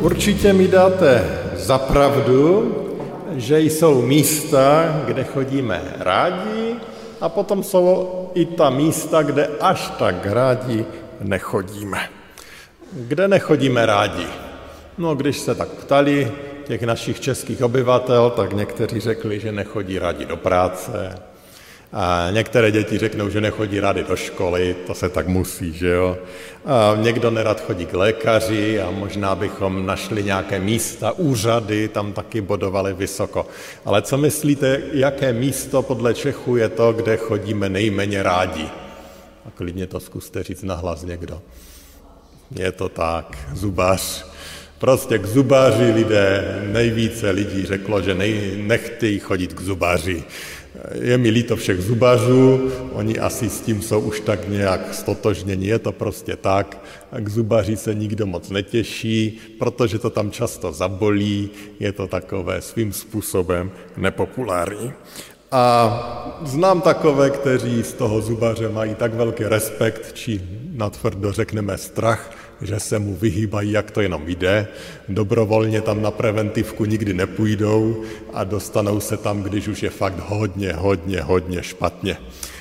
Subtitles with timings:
[0.00, 2.74] určitě mi dáte za pravdu,
[3.36, 6.74] že jsou místa, kde chodíme rádi
[7.20, 10.84] a potom jsou i ta místa, kde až tak rádi
[11.20, 11.98] nechodíme.
[12.92, 14.26] Kde nechodíme rádi?
[14.98, 16.32] No, když se tak ptali
[16.64, 21.18] těch našich českých obyvatel, tak někteří řekli, že nechodí rádi do práce,
[21.92, 26.18] a některé děti řeknou, že nechodí rádi do školy, to se tak musí, že jo.
[26.64, 32.40] A někdo nerad chodí k lékaři a možná bychom našli nějaké místa, úřady, tam taky
[32.40, 33.46] bodovali vysoko.
[33.84, 38.64] Ale co myslíte, jaké místo podle Čechů je to, kde chodíme nejméně rádi?
[39.46, 41.42] A klidně to zkuste říct nahlas někdo.
[42.56, 44.26] Je to tak, zubář.
[44.78, 50.24] Prostě k zubáři lidé, nejvíce lidí řeklo, že nej, nechtějí chodit k zubáři.
[51.02, 55.78] Je mi líto všech zubařů, oni asi s tím jsou už tak nějak stotožněni, je
[55.78, 56.84] to prostě tak.
[57.18, 62.92] K zubaři se nikdo moc netěší, protože to tam často zabolí, je to takové svým
[62.92, 64.92] způsobem nepopulární.
[65.52, 70.40] A znám takové, kteří z toho zubaře mají tak velký respekt, či
[70.72, 72.30] natvrdo řekneme strach,
[72.62, 74.68] že se mu vyhýbají, jak to jenom jde,
[75.08, 78.02] dobrovolně tam na preventivku nikdy nepůjdou
[78.32, 82.16] a dostanou se tam, když už je fakt hodně, hodně, hodně špatně.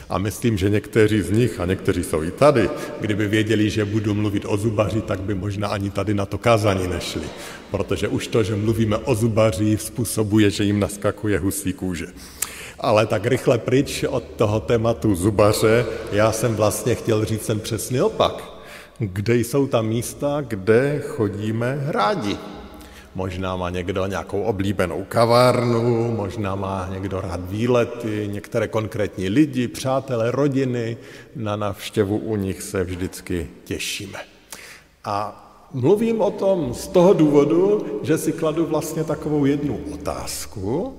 [0.10, 2.70] A myslím, že někteří z nich, a někteří jsou i tady,
[3.02, 6.88] kdyby věděli, že budu mluvit o zubaři, tak by možná ani tady na to kázání
[6.88, 7.22] nešli.
[7.72, 12.08] Protože už to, že mluvíme o zubaři, způsobuje, že jim naskakuje husí kůže.
[12.80, 18.02] Ale tak rychle pryč od toho tématu zubaře, já jsem vlastně chtěl říct ten přesný
[18.02, 18.49] opak
[19.00, 22.38] kde jsou ta místa, kde chodíme rádi.
[23.16, 30.32] Možná má někdo nějakou oblíbenou kavárnu, možná má někdo rád výlety, některé konkrétní lidi, přátelé,
[30.32, 30.98] rodiny,
[31.36, 34.20] na návštěvu u nich se vždycky těšíme.
[35.04, 40.98] A mluvím o tom z toho důvodu, že si kladu vlastně takovou jednu otázku,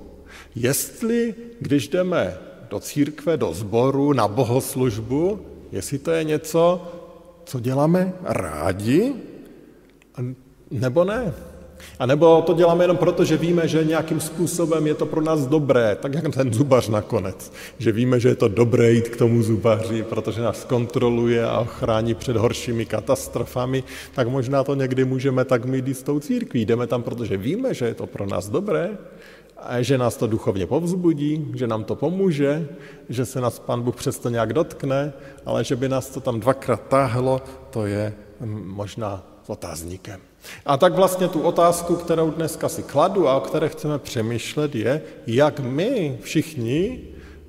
[0.55, 2.37] jestli, když jdeme
[2.69, 6.81] do církve, do sboru, na bohoslužbu, jestli to je něco,
[7.43, 9.13] co děláme rádi,
[10.71, 11.33] nebo ne.
[11.99, 15.47] A nebo to děláme jenom proto, že víme, že nějakým způsobem je to pro nás
[15.47, 17.53] dobré, tak jak ten zubař nakonec.
[17.79, 22.13] Že víme, že je to dobré jít k tomu zubaři, protože nás kontroluje a ochrání
[22.13, 23.83] před horšími katastrofami,
[24.15, 26.65] tak možná to někdy můžeme tak mít i s tou církví.
[26.65, 28.97] Jdeme tam, protože víme, že je to pro nás dobré,
[29.79, 32.67] že nás to duchovně povzbudí, že nám to pomůže,
[33.09, 35.13] že se nás Pán Bůh přesto nějak dotkne,
[35.45, 40.19] ale že by nás to tam dvakrát táhlo, to je hm, možná otázníkem.
[40.65, 45.01] A tak vlastně tu otázku, kterou dneska si kladu a o které chceme přemýšlet, je,
[45.27, 46.99] jak my všichni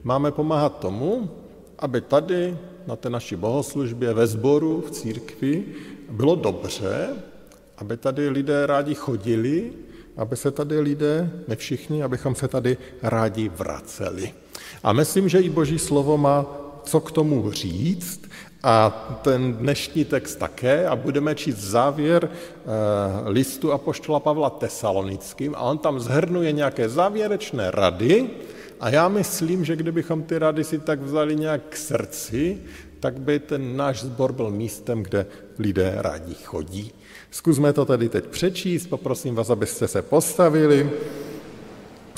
[0.02, 1.30] máme pomáhat tomu,
[1.78, 2.56] aby tady
[2.86, 5.64] na té naší bohoslužbě, ve sboru, v církvi
[6.10, 7.08] bylo dobře,
[7.78, 9.72] aby tady lidé rádi chodili,
[10.16, 14.32] aby se tady lidé, ne všichni, abychom se tady rádi vraceli.
[14.82, 16.46] A myslím, že i Boží slovo má
[16.84, 18.20] co k tomu říct
[18.62, 18.90] a
[19.22, 22.68] ten dnešní text také a budeme číst závěr eh,
[23.28, 28.30] listu Apoštola Pavla Tesalonickým a on tam zhrnuje nějaké závěrečné rady
[28.80, 32.58] a já myslím, že kdybychom ty rady si tak vzali nějak k srdci,
[33.00, 35.26] tak by ten náš sbor byl místem, kde
[35.58, 36.92] lidé rádi chodí.
[37.32, 40.90] Zkusme to tedy teď přečíst, poprosím vás, abyste se postavili.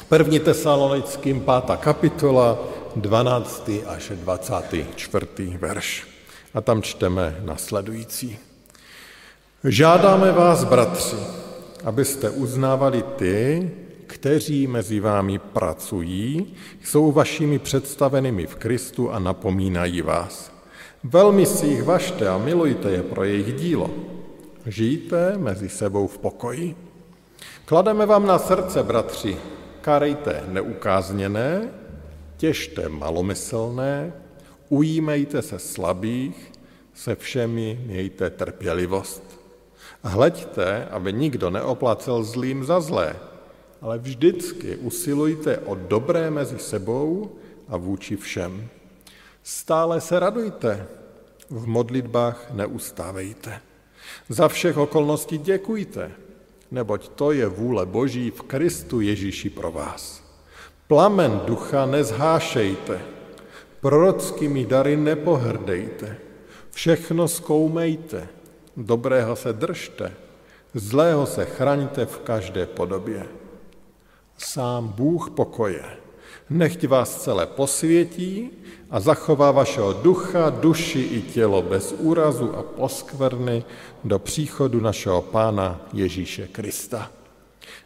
[0.09, 2.59] První tesalonickým, pátá kapitola,
[2.97, 3.71] 12.
[3.87, 5.27] až 24.
[5.59, 6.07] verš.
[6.55, 8.39] A tam čteme nasledující.
[9.65, 11.17] Žádáme vás, bratři,
[11.85, 13.71] abyste uznávali ty,
[14.07, 16.55] kteří mezi vámi pracují,
[16.85, 20.53] jsou vašimi představenými v Kristu a napomínají vás.
[21.05, 23.91] Velmi si jich vašte a milujte je pro jejich dílo
[24.67, 26.77] Žijte mezi sebou v pokoji.
[27.65, 29.37] Klademe vám na srdce, bratři,
[29.81, 31.71] karejte neukázněné,
[32.37, 34.13] těžte malomyslné,
[34.69, 36.53] ujímejte se slabých,
[36.95, 39.41] se všemi mějte trpělivost.
[40.03, 43.17] Hleďte, aby nikdo neoplacel zlým za zlé,
[43.81, 47.31] ale vždycky usilujte o dobré mezi sebou
[47.69, 48.69] a vůči všem.
[49.43, 50.87] Stále se radujte,
[51.51, 53.61] v modlitbách neustávejte.
[54.29, 56.11] Za všech okolností děkujte,
[56.71, 60.25] neboť to je vůle Boží v Kristu Ježíši pro vás.
[60.89, 63.01] Plamen ducha nezhášejte,
[63.81, 66.17] prorockými dary nepohrdejte,
[66.71, 68.29] všechno zkoumejte,
[68.77, 70.13] dobrého se držte,
[70.75, 73.27] zlého se chraňte v každé podobě.
[74.39, 75.85] Sám Bůh pokoje,
[76.51, 78.51] nechť vás celé posvětí
[78.91, 83.65] a zachová vašeho ducha, duši i tělo bez úrazu a poskvrny
[84.05, 87.11] do příchodu našeho Pána Ježíše Krista.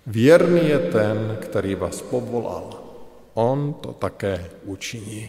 [0.06, 2.70] Věrný je ten, který vás povolal.
[3.34, 5.28] On to také učiní.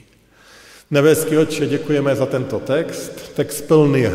[0.92, 4.06] Nebeský Otče, děkujeme za tento text, text plný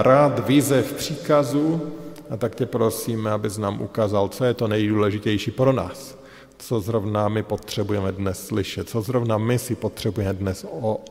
[0.00, 1.92] rád, výzev, příkazů
[2.30, 6.18] a tak tě prosíme, abys nám ukázal, co je to nejdůležitější pro nás,
[6.62, 10.66] co zrovna my potřebujeme dnes slyšet, co zrovna my si potřebujeme dnes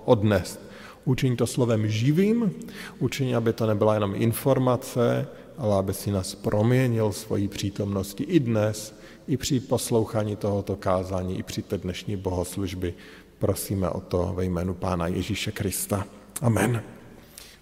[0.06, 0.60] odnést.
[1.06, 2.52] Učiň to slovem živým,
[3.00, 5.28] učiň, aby to nebyla jenom informace,
[5.58, 8.96] ale aby si nás proměnil svojí přítomnosti i dnes,
[9.28, 12.94] i při poslouchání tohoto kázání, i při té dnešní bohoslužby.
[13.40, 16.06] Prosíme o to ve jménu Pána Ježíše Krista.
[16.42, 16.84] Amen.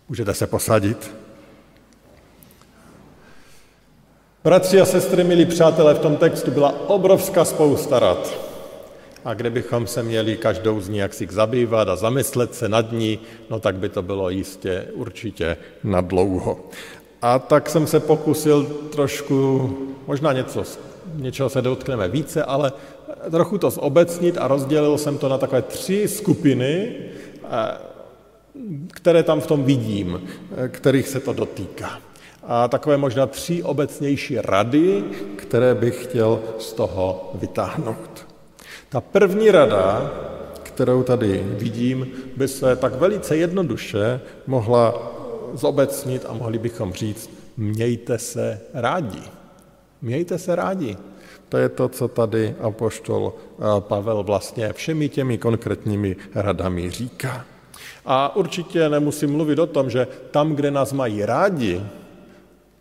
[0.10, 1.29] Můžete se posadit.
[4.44, 8.40] Bratři a sestry, milí přátelé, v tom textu byla obrovská spousta rad.
[9.26, 13.20] A kdybychom se měli každou z ní jaksi zabývat a zamyslet se nad ní,
[13.50, 16.60] no tak by to bylo jistě určitě na dlouho.
[17.22, 19.70] A tak jsem se pokusil trošku,
[20.08, 20.64] možná něco,
[21.16, 22.72] něčeho se dotkneme více, ale
[23.32, 26.96] trochu to zobecnit a rozdělil jsem to na takové tři skupiny,
[27.44, 27.78] eh,
[28.92, 30.22] které tam v tom vidím,
[30.58, 32.09] eh, kterých se to dotýká.
[32.50, 35.04] A takové možná tři obecnější rady,
[35.36, 38.28] které bych chtěl z toho vytáhnout.
[38.90, 40.12] Ta první rada,
[40.64, 42.08] kterou tady vidím,
[42.38, 45.12] by se tak velice jednoduše mohla
[45.54, 49.22] zobecnit a mohli bychom říct, mějte se rádi.
[50.02, 50.98] Mějte se rádi.
[51.50, 57.46] To je to, co tady apoštol eh, Pavel vlastně všemi těmi konkrétními radami říká.
[58.06, 61.82] A určitě nemusím mluvit o tom, že tam, kde nás mají rádi,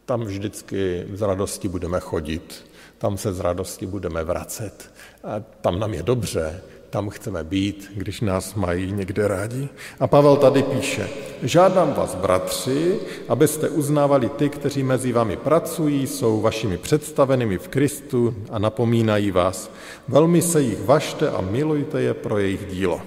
[0.09, 2.65] tam vždycky z radosti budeme chodit,
[2.99, 4.91] tam se z radosti budeme vracet,
[5.25, 6.61] a tam nám je dobře,
[6.91, 9.69] tam chceme být, když nás mají někde rádi.
[10.01, 11.09] A Pavel tady píše,
[11.43, 18.35] žádám vás, bratři, abyste uznávali ty, kteří mezi vámi pracují, jsou vašimi představenými v Kristu
[18.51, 19.71] a napomínají vás.
[20.09, 23.01] Velmi se jich vašte a milujte je pro jejich dílo.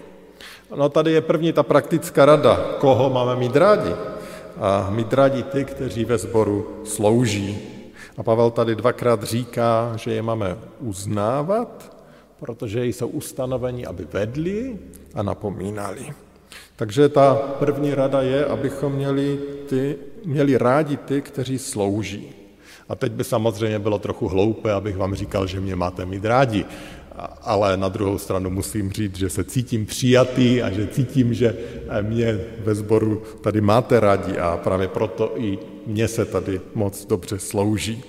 [0.75, 4.10] No tady je první ta praktická rada, koho máme mít rádi.
[4.57, 7.59] A mít rádi ty, kteří ve sboru slouží.
[8.17, 12.01] A Pavel tady dvakrát říká, že je máme uznávat
[12.41, 14.79] protože jsou ustanoveni, aby vedli
[15.13, 16.09] a napomínali.
[16.75, 19.39] Takže ta první rada je, abychom měli,
[19.69, 22.33] ty, měli rádi ty, kteří slouží.
[22.89, 26.65] A teď by samozřejmě bylo trochu hloupé, abych vám říkal, že mě máte mít rádi.
[27.41, 31.57] Ale na druhou stranu musím říct, že se cítím přijatý a že cítím, že
[32.01, 37.39] mě ve sboru tady máte rádi a právě proto i mně se tady moc dobře
[37.39, 38.03] slouží.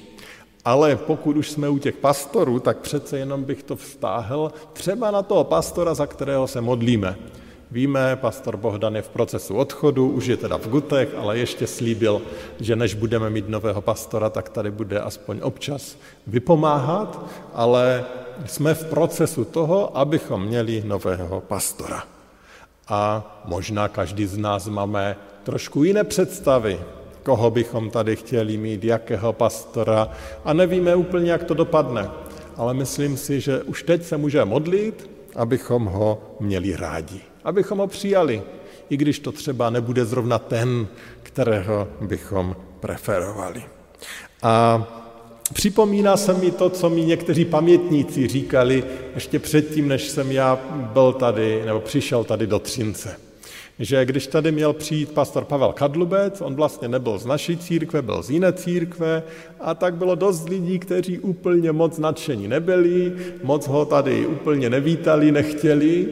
[0.65, 5.23] Ale pokud už jsme u těch pastorů, tak přece jenom bych to vztáhl třeba na
[5.23, 7.17] toho pastora, za kterého se modlíme.
[7.71, 12.23] Víme, pastor Bohdan je v procesu odchodu, už je teda v Gutech, ale ještě slíbil,
[12.61, 18.05] že než budeme mít nového pastora, tak tady bude aspoň občas vypomáhat, ale
[18.47, 22.05] jsme v procesu toho, abychom měli nového pastora.
[22.89, 26.81] A možná každý z nás máme trošku jiné představy
[27.23, 30.09] koho bychom tady chtěli mít, jakého pastora
[30.45, 32.11] a nevíme úplně, jak to dopadne.
[32.57, 37.87] Ale myslím si, že už teď se můžeme modlit, abychom ho měli rádi, abychom ho
[37.87, 38.43] přijali,
[38.91, 40.87] i když to třeba nebude zrovna ten,
[41.23, 43.65] kterého bychom preferovali.
[44.43, 44.87] A
[45.53, 50.59] Připomíná se mi to, co mi někteří pamětníci říkali ještě předtím, než jsem já
[50.93, 53.17] byl tady, nebo přišel tady do Třince.
[53.79, 58.23] Že když tady měl přijít pastor Pavel Kadlubec, on vlastně nebyl z naší církve, byl
[58.23, 59.23] z jiné církve
[59.61, 65.33] a tak bylo dost lidí, kteří úplně moc nadšení nebyli, moc ho tady úplně nevítali,
[65.33, 66.09] nechtěli,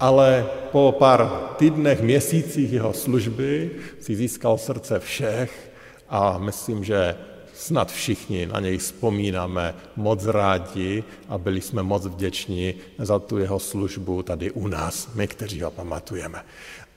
[0.00, 5.70] ale po pár týdnech, měsících jeho služby si získal srdce všech
[6.08, 7.14] a myslím, že
[7.54, 13.58] snad všichni na něj vzpomínáme moc rádi a byli jsme moc vděční za tu jeho
[13.58, 16.42] službu tady u nás, my, kteří ho pamatujeme.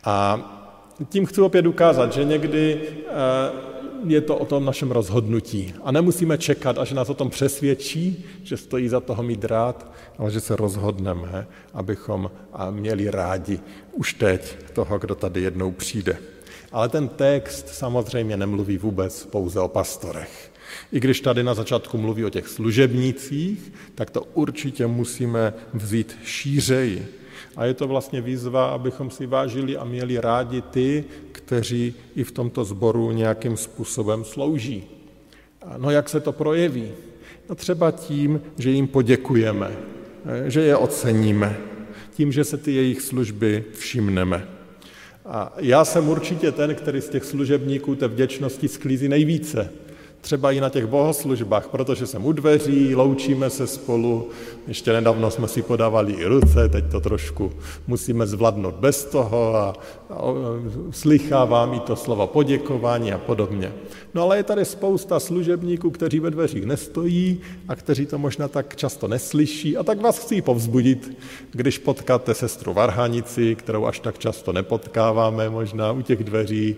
[0.04, 0.40] A
[1.10, 5.74] tím chci opět ukázat, že někdy eh, je to o tom našem rozhodnutí.
[5.84, 10.32] A nemusíme čekat, až nás o tom přesvědčí, že stojí za toho mít rád, ale
[10.32, 12.32] že se rozhodneme, abychom
[12.72, 13.60] měli rádi
[13.92, 16.18] už teď toho, kdo tady jednou přijde.
[16.72, 20.52] Ale ten text samozřejmě nemluví vůbec pouze o pastorech.
[20.92, 27.08] I když tady na začátku mluví o těch služebnících, tak to určitě musíme vzít šířeji.
[27.56, 32.32] A je to vlastně výzva, abychom si vážili a měli rádi ty, kteří i v
[32.32, 34.84] tomto sboru nějakým způsobem slouží.
[35.78, 36.92] No jak se to projeví?
[37.50, 39.72] No třeba tím, že jim poděkujeme,
[40.46, 41.58] že je oceníme,
[42.14, 44.57] tím, že se ty jejich služby všimneme.
[45.30, 49.70] A já jsem určitě ten, který z těch služebníků té vděčnosti sklízí nejvíce
[50.28, 54.30] třeba i na těch bohoslužbách, protože jsem u dveří, loučíme se spolu,
[54.68, 57.52] ještě nedávno jsme si podávali i ruce, teď to trošku
[57.88, 59.74] musíme zvládnout bez toho a,
[60.10, 60.22] a
[60.92, 63.72] slychávám i to slovo poděkování a podobně.
[64.14, 68.76] No ale je tady spousta služebníků, kteří ve dveřích nestojí a kteří to možná tak
[68.76, 71.18] často neslyší a tak vás chci povzbudit,
[71.52, 76.76] když potkáte sestru Varhanici, kterou až tak často nepotkáváme možná u těch dveří.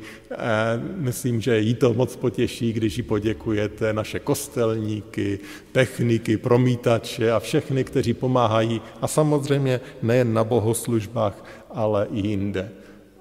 [0.96, 5.39] Myslím, že jí to moc potěší, když ji poděkujeme děkujete naše kostelníky,
[5.72, 12.69] techniky, promítače a všechny, kteří pomáhají a samozřejmě nejen na bohoslužbách, ale i jinde.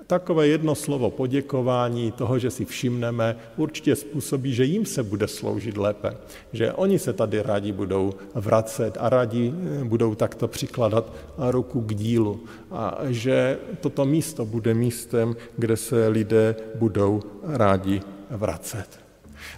[0.06, 5.76] Takové jedno slovo poděkování, toho, že si všimneme, určitě způsobí, že jim se bude sloužit
[5.76, 6.16] lépe.
[6.52, 9.52] Že oni se tady rádi budou vracet a rádi
[9.84, 12.40] budou takto přikladat ruku k dílu.
[12.70, 19.07] A že toto místo bude místem, kde se lidé budou rádi vracet.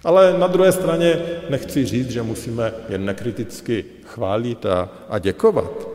[0.05, 5.89] Ale na druhé straně nechci říct, že musíme jen nekriticky chválit a, a děkovat.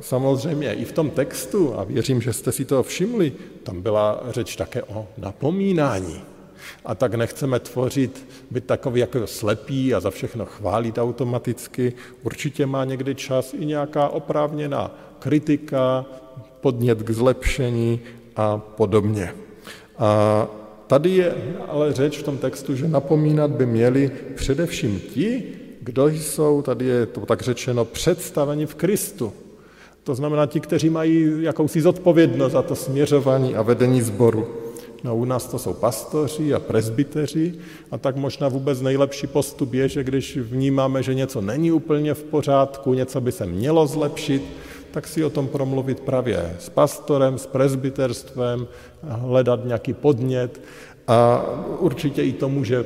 [0.00, 3.32] Samozřejmě i v tom textu, a věřím, že jste si to všimli,
[3.62, 6.20] tam byla řeč také o napomínání.
[6.84, 11.92] A tak nechceme tvořit, být takový jako slepý a za všechno chválit automaticky.
[12.22, 16.04] Určitě má někdy čas i nějaká oprávněná kritika,
[16.60, 18.00] podnět k zlepšení
[18.36, 19.34] a podobně.
[19.98, 20.46] A
[20.92, 21.34] Tady je
[21.68, 25.42] ale řeč v tom textu, že napomínat by měli především ti,
[25.80, 29.32] kdo jsou, tady je to tak řečeno, představeni v Kristu.
[30.04, 34.48] To znamená ti, kteří mají jakousi zodpovědnost za to směřování a vedení sboru.
[35.04, 37.54] No u nás to jsou pastoři a prezbiteři
[37.90, 42.22] a tak možná vůbec nejlepší postup je, že když vnímáme, že něco není úplně v
[42.22, 44.42] pořádku, něco by se mělo zlepšit,
[44.92, 48.66] tak si o tom promluvit právě s pastorem, s prezbiterstvem,
[49.02, 50.60] hledat nějaký podnět
[51.08, 51.44] a
[51.78, 52.84] určitě i to může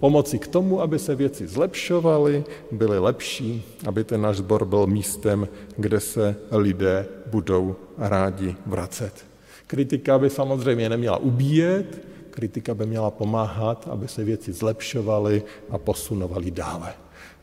[0.00, 5.48] pomoci k tomu, aby se věci zlepšovaly, byly lepší, aby ten náš sbor byl místem,
[5.76, 9.12] kde se lidé budou rádi vracet.
[9.66, 16.50] Kritika by samozřejmě neměla ubíjet, kritika by měla pomáhat, aby se věci zlepšovaly a posunovaly
[16.50, 16.94] dále.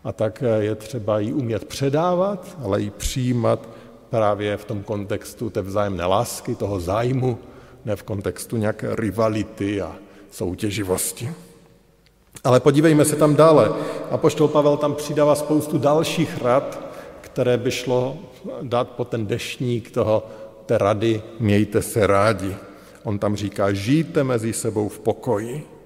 [0.04, 3.70] A tak je třeba ji umět předávat, ale i přijímat
[4.10, 7.38] právě v tom kontextu té vzájemné lásky, toho zájmu,
[7.86, 9.96] ne v kontextu nějaké rivality a
[10.32, 11.32] soutěživosti.
[12.44, 13.72] Ale podívejme se tam dále.
[14.12, 16.80] A poštol Pavel tam přidává spoustu dalších rad,
[17.22, 18.18] které by šlo
[18.62, 20.24] dát po ten dešník toho,
[20.66, 22.56] té rady mějte se rádi.
[23.04, 25.77] On tam říká, žijte mezi sebou v pokoji.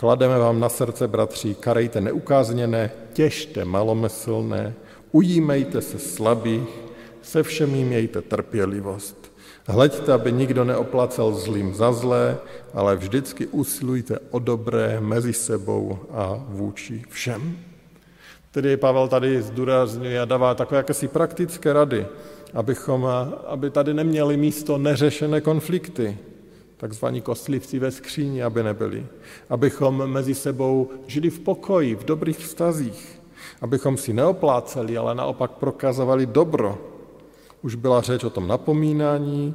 [0.00, 4.74] Klademe vám na srdce, bratři, karejte neukázněné, těžte malomyslné,
[5.12, 6.68] ujímejte se slabých,
[7.22, 9.32] se všemi mějte trpělivost.
[9.66, 12.38] Hleďte, aby nikdo neoplacel zlým za zlé,
[12.74, 17.58] ale vždycky usilujte o dobré mezi sebou a vůči všem.
[18.50, 22.06] Tedy Pavel tady zdůrazňuje a dává takové jakési praktické rady,
[22.54, 23.08] abychom,
[23.46, 26.18] aby tady neměli místo neřešené konflikty,
[26.80, 29.06] takzvaní kostlivci ve skříni, aby nebyli.
[29.50, 33.20] Abychom mezi sebou žili v pokoji, v dobrých vztazích.
[33.60, 36.78] Abychom si neopláceli, ale naopak prokazovali dobro.
[37.62, 39.54] Už byla řeč o tom napomínání,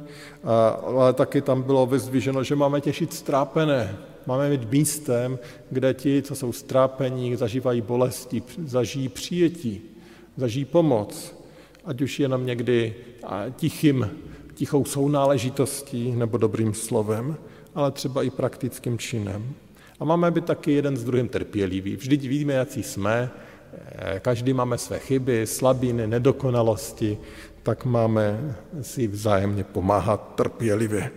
[0.86, 3.96] ale taky tam bylo vyzvíženo, že máme těšit strápené.
[4.26, 5.38] Máme být místem,
[5.70, 9.82] kde ti, co jsou strápení, zažívají bolesti, zažijí přijetí,
[10.36, 11.34] zažijí pomoc.
[11.84, 12.94] Ať už jenom někdy
[13.56, 14.10] tichým
[14.56, 17.36] tichou sounáležitostí nebo dobrým slovem,
[17.74, 19.54] ale třeba i praktickým činem.
[20.00, 21.96] A máme být taky jeden s druhým trpělivý.
[21.96, 23.30] Vždyť víme, jaký jsme,
[23.72, 27.18] eh, každý máme své chyby, slabiny, nedokonalosti,
[27.62, 31.10] tak máme si vzájemně pomáhat trpělivě.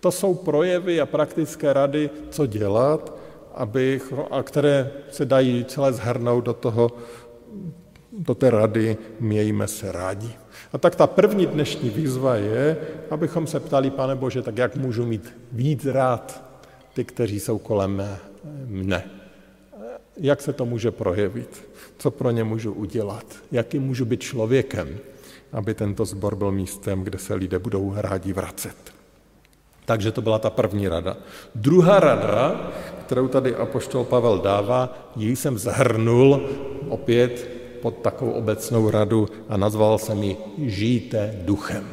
[0.00, 3.18] To jsou projevy a praktické rady, co dělat,
[3.54, 6.90] aby, a které se dají celé zhrnout do toho,
[8.12, 10.30] do té rady mějme se rádi.
[10.72, 12.76] A tak ta první dnešní výzva je,
[13.10, 16.44] abychom se ptali, pane Bože, tak jak můžu mít víc rád
[16.94, 18.02] ty, kteří jsou kolem
[18.66, 19.04] mne.
[20.16, 21.68] Jak se to může projevit?
[21.98, 23.24] Co pro ně můžu udělat?
[23.52, 24.98] Jaký můžu být člověkem,
[25.52, 28.76] aby tento sbor byl místem, kde se lidé budou rádi vracet?
[29.84, 31.16] Takže to byla ta první rada.
[31.54, 32.70] Druhá rada,
[33.06, 36.48] kterou tady apoštol Pavel dává, ji jsem zhrnul
[36.88, 41.84] opět pod takovou obecnou radu a nazval jsem ji Žijte duchem.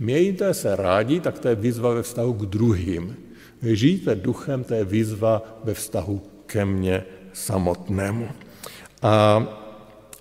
[0.00, 3.16] Mějte se rádi, tak to je výzva ve vztahu k druhým.
[3.62, 8.28] Žijte duchem, to je výzva ve vztahu ke mně samotnému.
[9.02, 9.46] A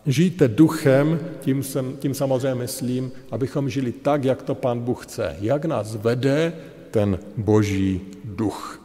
[0.06, 5.38] žijte duchem, tím, jsem, tím samozřejmě myslím, abychom žili tak, jak to Pán Bůh chce.
[5.42, 6.54] Jak nás vede
[6.92, 8.81] ten boží duch.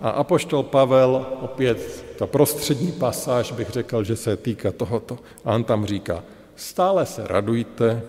[0.00, 5.18] A apoštol Pavel, opět ta prostřední pasáž, bych řekl, že se týká tohoto.
[5.44, 6.24] A on tam říká,
[6.56, 8.02] stále se radujte,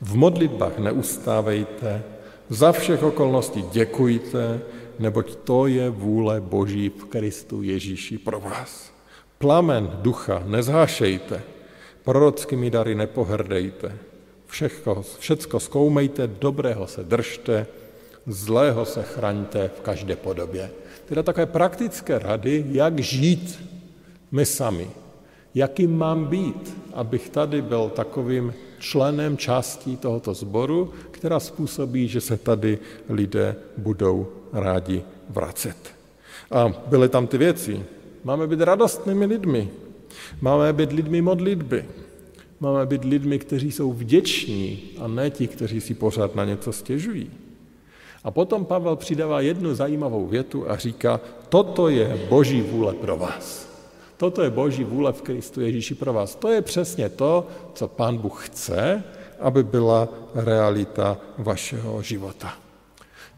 [0.00, 2.02] v modlitbách neustávejte,
[2.48, 4.60] za všech okolností děkujte,
[4.98, 8.92] neboť to je vůle Boží v Kristu Ježíši pro vás.
[9.38, 11.42] Plamen ducha nezhášejte,
[12.04, 13.98] prorockými dary nepohrdejte,
[14.46, 17.66] všechno, všecko zkoumejte, dobrého se držte,
[18.26, 20.70] zlého se chraňte v každé podobě.
[21.12, 23.60] Teda takové praktické rady, jak žít
[24.32, 24.88] my sami.
[25.54, 32.36] Jakým mám být, abych tady byl takovým členem částí tohoto sboru, která způsobí, že se
[32.36, 32.78] tady
[33.08, 35.76] lidé budou rádi vracet.
[36.50, 37.82] A byly tam ty věci.
[38.24, 39.68] Máme být radostnými lidmi.
[40.40, 41.84] Máme být lidmi modlitby.
[42.60, 47.41] Máme být lidmi, kteří jsou vděční a ne ti, kteří si pořád na něco stěžují.
[48.24, 53.68] A potom Pavel přidává jednu zajímavou větu a říká, toto je boží vůle pro vás.
[54.16, 56.34] Toto je boží vůle v Kristu Ježíši pro vás.
[56.34, 59.02] To je přesně to, co pán Bůh chce,
[59.40, 62.54] aby byla realita vašeho života.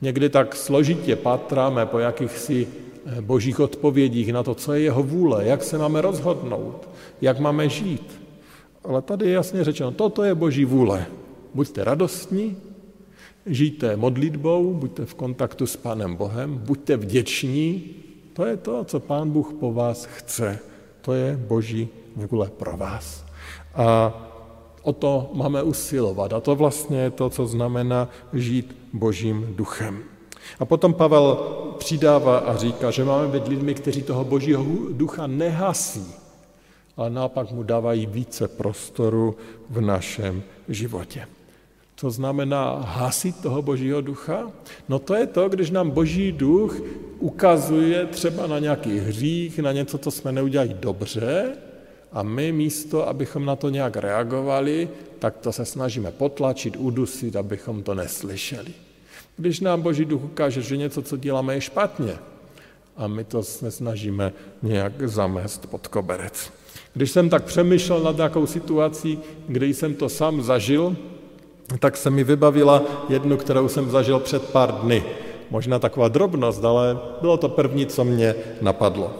[0.01, 2.69] Někdy tak složitě patráme po jakýchsi
[3.07, 6.89] eh, božích odpovědích na to, co je jeho vůle, jak se máme rozhodnout,
[7.21, 8.21] jak máme žít.
[8.85, 11.07] Ale tady je jasně řečeno, toto je boží vůle.
[11.55, 12.57] Buďte radostní,
[13.47, 17.85] žijte modlitbou, buďte v kontaktu s Pánem Bohem, buďte vděční.
[18.33, 20.59] To je to, co Pán Bůh po vás chce.
[21.01, 23.25] To je boží vůle pro vás.
[23.75, 24.13] A
[24.83, 26.33] o to máme usilovat.
[26.33, 30.03] A to vlastně je to, co znamená žít božím duchem.
[30.61, 31.37] A potom Pavel
[31.79, 36.15] přidává a říká, že máme být lidmi, kteří toho božího ducha nehasí,
[36.97, 39.37] ale naopak mu dávají více prostoru
[39.71, 41.27] v našem životě.
[41.97, 44.51] Co znamená hasit toho božího ducha?
[44.89, 46.81] No to je to, když nám boží duch
[47.19, 51.53] ukazuje třeba na nějaký hřích, na něco, co jsme neudělali dobře
[52.13, 57.83] a my místo, abychom na to nějak reagovali, tak to se snažíme potlačit, udusit, abychom
[57.83, 58.73] to neslyšeli.
[59.37, 62.19] Když nám boží duch ukáže, že něco, co děláme, je špatně
[62.97, 66.53] a my to se snažíme nějak zamést pod koberec.
[66.95, 70.97] Když jsem tak přemýšlel nad nějakou situací, kde jsem to sám zažil,
[71.79, 75.05] tak se mi vybavila jednu, kterou jsem zažil před pár dny.
[75.51, 79.11] Možná taková drobnost, ale bylo to první, co mě napadlo.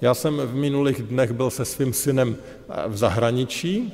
[0.00, 2.36] Já jsem v minulých dnech byl se svým synem
[2.86, 3.92] v zahraničí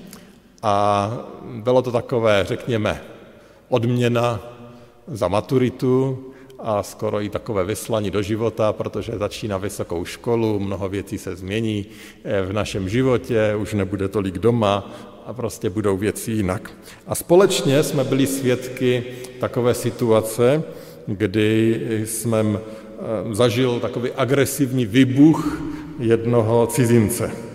[0.62, 1.12] a
[1.44, 3.02] bylo to takové, řekněme,
[3.68, 4.40] odměna
[5.08, 6.24] za maturitu
[6.58, 11.86] a skoro i takové vyslání do života, protože začíná vysokou školu, mnoho věcí se změní
[12.46, 14.90] v našem životě, už nebude tolik doma
[15.26, 16.70] a prostě budou věci jinak.
[17.06, 19.04] A společně jsme byli svědky
[19.40, 20.62] takové situace,
[21.06, 25.62] kdy jsme eh, zažil takový agresivní výbuch
[25.98, 27.45] jednoho cizince.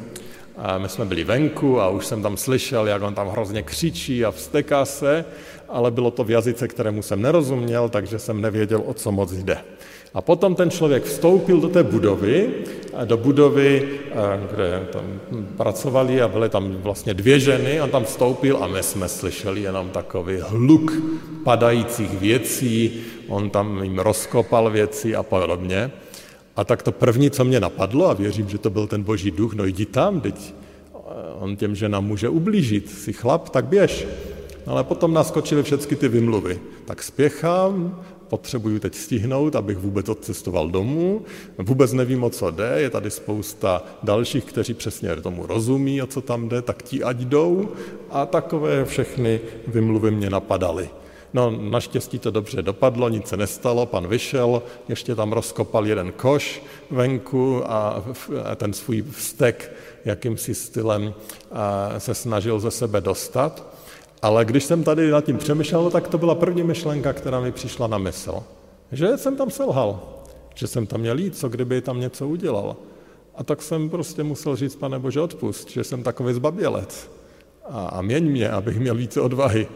[0.78, 4.32] My jsme byli venku a už jsem tam slyšel, jak on tam hrozně křičí a
[4.32, 5.26] vsteká se,
[5.70, 9.58] ale bylo to v jazyce, kterému jsem nerozuměl, takže jsem nevěděl, o co moc jde.
[10.14, 12.50] A potom ten člověk vstoupil do té budovy,
[13.06, 13.90] do budovy,
[14.52, 15.20] kde tam
[15.58, 19.90] pracovali a byly tam vlastně dvě ženy, on tam vstoupil a my jsme slyšeli jenom
[19.90, 20.92] takový hluk
[21.44, 25.92] padajících věcí, on tam jim rozkopal věci a podobně.
[26.56, 29.54] A tak to první, co mě napadlo, a věřím, že to byl ten boží duch,
[29.54, 30.54] no jdi tam, teď
[31.40, 34.08] on těm ženám může ublížit, si chlap, tak běž.
[34.66, 36.60] Ale potom naskočily všechny ty vymluvy.
[36.86, 41.22] Tak spěchám, potřebuju teď stihnout, abych vůbec odcestoval domů,
[41.58, 46.22] vůbec nevím, o co jde, je tady spousta dalších, kteří přesně tomu rozumí, o co
[46.22, 47.70] tam jde, tak ti ať jdou
[48.10, 50.90] a takové všechny vymluvy mě napadaly.
[51.34, 56.63] No, naštěstí to dobře dopadlo, nic se nestalo, pan vyšel, ještě tam rozkopal jeden koš
[56.89, 58.04] venku a
[58.56, 59.74] ten svůj vztek
[60.06, 61.13] jakýmsi stylem
[61.98, 63.67] se snažil ze sebe dostat.
[64.22, 67.88] Ale když jsem tady nad tím přemýšlel, tak to byla první myšlenka, která mi přišla
[67.88, 68.44] na mysl.
[68.91, 70.00] Že jsem tam selhal,
[70.56, 72.76] že jsem tam měl jít, co kdyby tam něco udělal.
[73.36, 77.10] A tak jsem prostě musel říct, pane Bože, odpust, že jsem takový zbabělec.
[77.70, 79.67] A, a měň mě, abych měl více odvahy.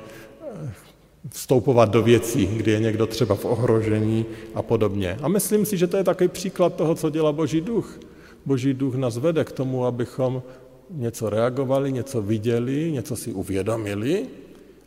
[1.30, 5.18] Vstoupovat do věcí, kdy je někdo třeba v ohrožení a podobně.
[5.22, 8.00] A myslím si, že to je takový příklad toho, co dělá Boží duch.
[8.46, 10.44] Boží duch nás vede k tomu, abychom
[10.90, 14.26] něco reagovali, něco viděli, něco si uvědomili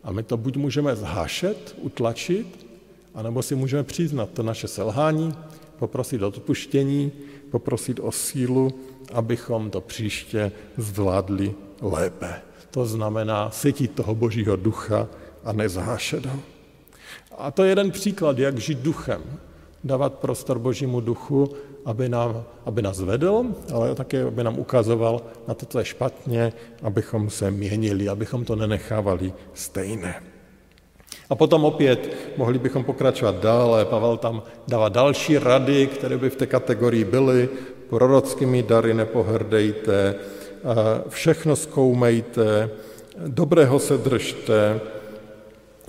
[0.04, 2.66] a my to buď můžeme zhašet, utlačit,
[3.14, 5.34] anebo si můžeme přiznat to naše selhání,
[5.78, 7.12] poprosit o odpuštění,
[7.50, 8.74] poprosit o sílu,
[9.12, 12.34] abychom to příště zvládli lépe.
[12.70, 15.08] To znamená sytit toho božího ducha
[15.44, 16.38] a nezhášet ho.
[17.38, 19.22] A to je jeden příklad, jak žít duchem.
[19.84, 21.48] Dávat prostor božímu duchu,
[21.84, 26.52] aby, nám, aby nás vedl, ale také, aby nám ukazoval na to, co je špatně,
[26.82, 30.22] abychom se měnili, abychom to nenechávali stejné.
[31.30, 33.84] A potom opět mohli bychom pokračovat dále.
[33.84, 37.48] Pavel tam dává další rady, které by v té kategorii byly.
[37.88, 40.14] Prorockými dary nepohrdejte,
[41.08, 42.70] všechno zkoumejte,
[43.26, 44.80] dobrého se držte,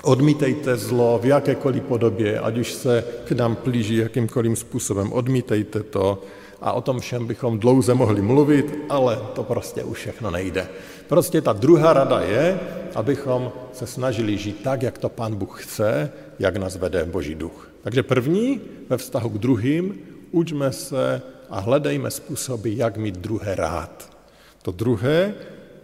[0.03, 6.23] odmítejte zlo v jakékoliv podobě, ať už se k nám plíží jakýmkoliv způsobem, odmítejte to.
[6.62, 10.67] A o tom všem bychom dlouze mohli mluvit, ale to prostě už všechno nejde.
[11.07, 12.59] Prostě ta druhá rada je,
[12.95, 17.71] abychom se snažili žít tak, jak to Pán Bůh chce, jak nás vede Boží duch.
[17.81, 19.99] Takže první, ve vztahu k druhým,
[20.31, 24.17] učme se a hledejme způsoby, jak mít druhé rád.
[24.62, 25.33] To druhé,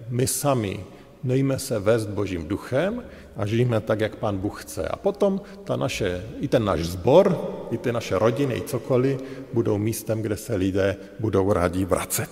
[0.10, 0.80] my sami
[1.24, 3.04] nejme se vést Božím duchem
[3.38, 4.88] a žijeme tak, jak Pán Bůh chce.
[4.88, 9.78] A potom ta naše, i ten náš zbor, i ty naše rodiny, i cokoliv, budou
[9.78, 12.30] místem, kde se lidé budou rádi vracet.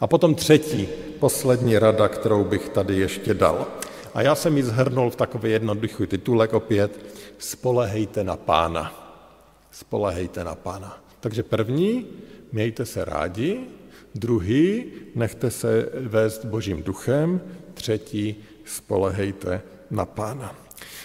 [0.00, 3.66] A potom třetí, poslední rada, kterou bych tady ještě dal.
[4.14, 7.00] A já jsem ji zhrnul v takový jednoduchý titulek opět,
[7.38, 8.92] spolehejte na pána.
[9.70, 10.98] Spolehejte na pána.
[11.20, 12.06] Takže první,
[12.52, 13.60] mějte se rádi,
[14.14, 14.84] druhý,
[15.14, 17.40] nechte se vést božím duchem,
[17.74, 20.54] třetí, spolehejte na pána.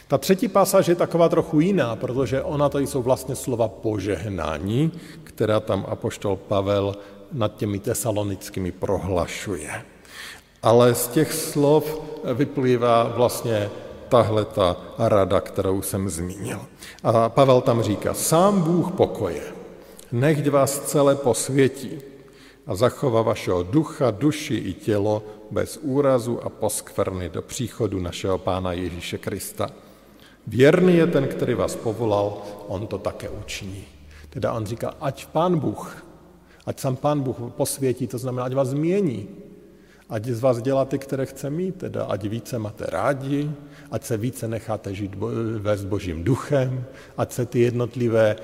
[0.08, 4.92] Ta třetí pasáž je taková trochu jiná, protože ona to jsou vlastně slova požehnání,
[5.24, 6.96] která tam apoštol Pavel
[7.32, 9.70] nad těmi tesalonickými prohlašuje.
[10.64, 12.02] Ale z těch slov
[12.34, 13.70] vyplývá vlastně
[14.10, 16.62] tahle ta rada, kterou jsem zmínil.
[17.04, 19.42] A Pavel tam říká, sám Bůh pokoje,
[20.12, 22.15] nechť vás celé posvětí
[22.68, 28.74] a zachová vašeho ducha, duši i tělo bez úrazu a poskvrny do příchodu našeho Pána
[28.74, 29.70] Ježíše Krista.
[30.48, 33.84] Věrný je ten, který vás povolal, on to také učiní.
[34.30, 36.06] Teda on říká, ať Pán Bůh,
[36.66, 39.28] ať sám Pán Bůh posvětí, to znamená, ať vás změní,
[40.10, 43.52] ať z vás dělá ty, které chce mít, teda ať více máte rádi,
[43.92, 45.16] ať se více necháte žít
[45.58, 46.86] vést božím duchem,
[47.18, 48.36] ať se ty jednotlivé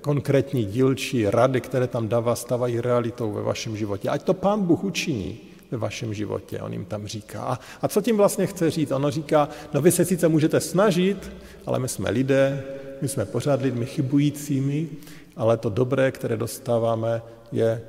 [0.00, 4.08] konkrétní dílčí rady, které tam dává, stávají realitou ve vašem životě.
[4.08, 5.40] Ať to Pán Bůh učiní
[5.70, 7.58] ve vašem životě, on jim tam říká.
[7.82, 8.90] A co tím vlastně chce říct?
[8.90, 11.32] Ono říká, no vy se sice můžete snažit,
[11.66, 12.64] ale my jsme lidé,
[13.02, 14.88] my jsme pořád lidmi chybujícími,
[15.36, 17.82] ale to dobré, které dostáváme, je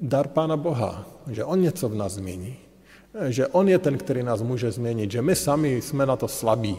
[0.00, 2.56] dar Pána Boha, že On něco v nás změní,
[3.28, 6.76] že On je ten, který nás může změnit, že my sami jsme na to slabí.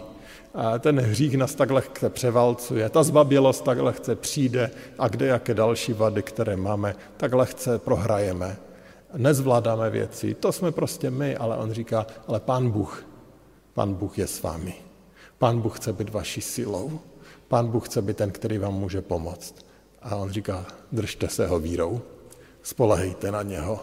[0.80, 5.94] Ten hřích nás tak lehce převalcuje, ta zbabělost tak lehce přijde a kde jaké další
[5.94, 8.58] vady, které máme, tak lehce prohrajeme.
[9.18, 13.06] Nezvládáme věci, to jsme prostě my, ale on říká, ale Pán Bůh,
[13.74, 14.74] Pán Bůh je s vámi.
[15.38, 17.00] Pán Bůh chce být vaší silou.
[17.48, 19.56] Pán Bůh chce být ten, který vám může pomoct.
[20.02, 22.02] A on říká, držte se ho vírou
[22.68, 23.80] spolehejte na něho,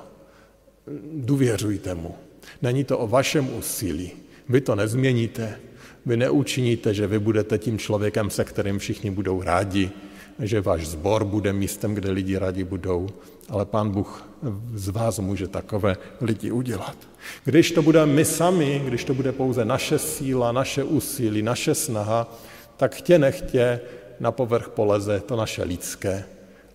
[1.12, 2.14] důvěřujte mu.
[2.62, 4.12] Není to o vašem úsilí.
[4.48, 5.60] Vy to nezměníte,
[6.06, 9.90] vy neučiníte, že vy budete tím člověkem, se kterým všichni budou rádi,
[10.38, 13.08] že váš sbor bude místem, kde lidi rádi budou,
[13.48, 14.28] ale pán Bůh
[14.74, 16.96] z vás může takové lidi udělat.
[17.44, 22.34] Když to budeme my sami, když to bude pouze naše síla, naše úsilí, naše snaha,
[22.76, 23.80] tak chtě nechtě
[24.20, 26.24] na povrch poleze to naše lidské.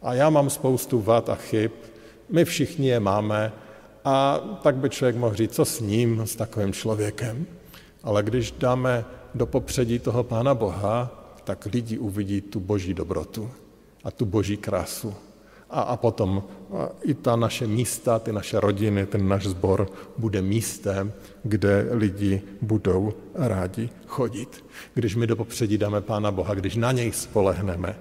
[0.01, 1.71] A já mám spoustu vad a chyb,
[2.29, 3.51] my všichni je máme
[4.05, 7.45] a tak by člověk mohl říct, co s ním, s takovým člověkem.
[8.03, 11.09] Ale když dáme do popředí toho Pána Boha,
[11.43, 13.49] tak lidi uvidí tu boží dobrotu
[14.03, 15.13] a tu boží krásu.
[15.69, 20.41] A, a potom a i ta naše místa, ty naše rodiny, ten náš sbor bude
[20.41, 21.13] místem,
[21.43, 24.65] kde lidi budou rádi chodit.
[24.93, 27.95] Když my do popředí dáme Pána Boha, když na něj spolehneme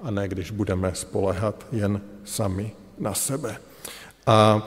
[0.00, 3.56] a ne když budeme spolehat jen sami na sebe.
[4.26, 4.62] A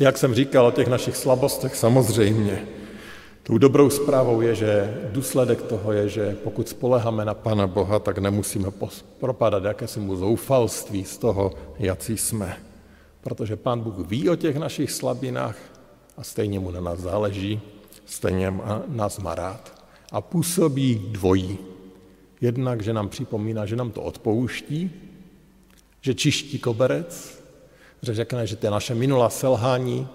[0.00, 2.66] jak jsem říkal o těch našich slabostech, samozřejmě,
[3.46, 8.18] tou dobrou zprávou je, že důsledek toho je, že pokud spoleháme na Pana Boha, tak
[8.18, 8.68] nemusíme
[9.20, 12.56] propadat jakési mu zoufalství z toho, jací jsme.
[13.20, 15.56] Protože Pán Bůh ví o těch našich slabinách
[16.16, 17.60] a stejně mu na nás záleží,
[18.06, 18.54] stejně
[18.86, 19.82] nás má rád.
[20.12, 21.58] A působí dvojí.
[22.40, 24.90] Jednak, že nám připomíná, že nám to odpouští,
[26.00, 27.42] že čiští koberec,
[28.02, 30.08] že řekne, že je naše minulá selhání,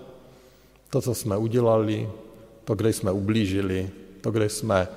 [0.90, 2.10] to, co jsme udělali,
[2.72, 3.90] to, kde jsme ublížili,
[4.22, 4.88] to, kde jsme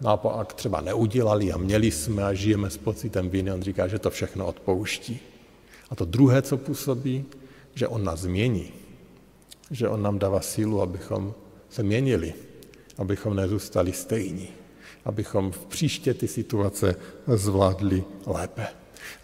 [0.00, 4.10] naopak třeba neudělali a měli jsme a žijeme s pocitem viny, on říká, že to
[4.10, 5.20] všechno odpouští.
[5.90, 7.24] A to druhé, co působí,
[7.74, 8.68] že on nás změní,
[9.70, 11.34] že on nám dává sílu, abychom
[11.70, 12.34] se měnili,
[12.98, 14.48] abychom nezůstali stejní,
[15.04, 18.66] abychom v příště ty situace zvládli lépe.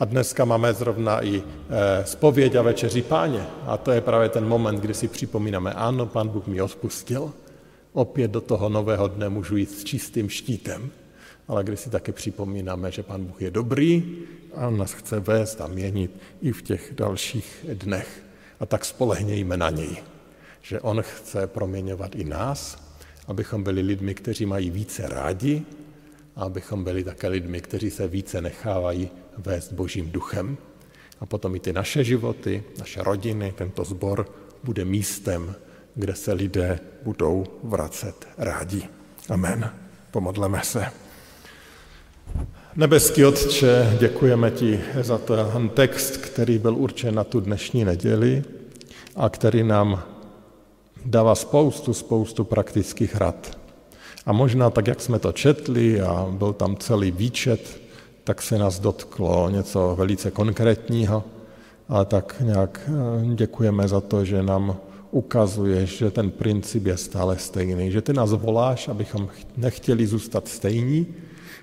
[0.01, 3.47] A dneska máme zrovna i eh, spověď a večeři páně.
[3.67, 7.33] A to je právě ten moment, kdy si připomínáme, ano, pan Bůh mi odpustil,
[7.93, 10.91] opět do toho nového dne můžu jít s čistým štítem,
[11.49, 14.19] ale kdy si také připomínáme, že pan Bůh je dobrý
[14.55, 16.11] a on nás chce vést a měnit
[16.43, 18.23] i v těch dalších dnech.
[18.61, 19.97] A tak spolehnějme na něj,
[20.63, 22.89] že on chce proměňovat i nás,
[23.27, 25.63] abychom byli lidmi, kteří mají více rádi
[26.37, 30.57] a abychom byli také lidmi, kteří se více nechávají vést Božím duchem.
[31.21, 34.31] A potom i ty naše životy, naše rodiny, tento zbor
[34.65, 35.55] bude místem,
[35.99, 38.83] kde se lidé budou vracet rádi.
[39.29, 39.71] Amen.
[40.11, 40.87] Pomodleme se.
[42.77, 48.45] Nebeský Otče, děkujeme ti za ten text, který byl určen na tu dnešní neděli
[49.17, 50.03] a který nám
[51.05, 53.59] dává spoustu, spoustu praktických rad.
[54.27, 57.81] A možná tak, jak jsme to četli a byl tam celý výčet,
[58.25, 61.25] tak se nás dotklo něco velice konkrétního,
[61.89, 64.77] ale tak nějak eh, děkujeme za to, že nám
[65.11, 71.07] ukazuješ, že ten princip je stále stejný, že ty nás voláš, abychom nechtěli zůstat stejní,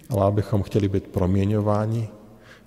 [0.10, 2.10] ale abychom chtěli být proměňováni,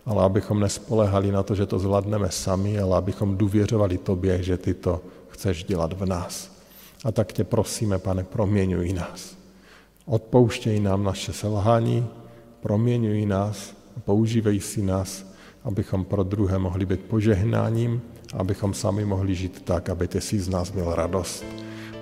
[0.06, 4.74] ale abychom nespolehali na to, že to zvládneme sami, ale abychom důvěřovali tobě, že ty
[4.74, 6.50] to chceš dělat v nás.
[7.04, 9.36] A tak tě prosíme, pane, proměňuj nás.
[10.06, 12.06] Odpouštěj nám naše selhání,
[12.60, 15.24] proměňuj nás, používej si nás,
[15.68, 18.02] abychom pro druhé mohli být požehnáním,
[18.34, 21.44] abychom sami mohli žít tak, aby ty si z nás měl radost.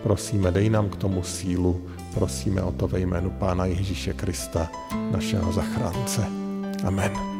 [0.02, 4.70] Prosíme, dej nám k tomu sílu, prosíme o to ve jménu Pána Ježíše Krista,
[5.10, 6.26] našeho zachránce.
[6.84, 7.35] Amen.